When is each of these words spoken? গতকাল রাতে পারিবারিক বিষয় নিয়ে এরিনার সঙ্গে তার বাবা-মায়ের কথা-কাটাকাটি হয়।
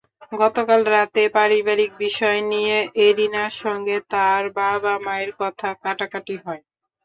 গতকাল 0.33 0.81
রাতে 0.89 1.23
পারিবারিক 1.35 1.91
বিষয় 1.99 2.39
নিয়ে 2.51 2.75
এরিনার 3.05 3.53
সঙ্গে 3.63 3.95
তার 4.13 4.43
বাবা-মায়ের 4.59 5.31
কথা-কাটাকাটি 5.39 6.35
হয়। 6.43 6.61